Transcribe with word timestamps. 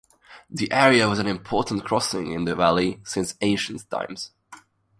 The 0.49 0.71
area 0.71 1.07
was 1.07 1.19
an 1.19 1.27
important 1.27 1.85
crossing 1.85 2.31
in 2.31 2.45
the 2.45 2.55
valley 2.55 2.99
since 3.03 3.35
ancient 3.41 3.87
times. 3.91 4.31